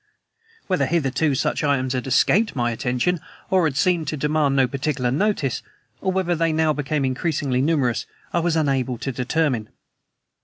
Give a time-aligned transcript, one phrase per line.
[0.65, 3.19] Whether, hitherto, such items had escaped my attention
[3.51, 5.61] or had seemed to demand no particular notice,
[6.01, 9.69] or whether they now became increasingly numerous, I was unable to determine.